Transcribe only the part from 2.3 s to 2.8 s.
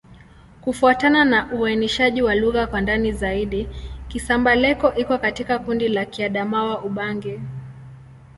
lugha